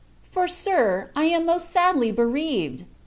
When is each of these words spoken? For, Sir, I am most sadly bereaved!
For, 0.23 0.47
Sir, 0.47 1.11
I 1.15 1.25
am 1.25 1.45
most 1.45 1.69
sadly 1.69 2.11
bereaved! 2.11 2.85